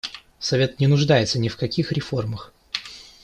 [0.39, 2.51] Совет не нуждается ни в каких реформах.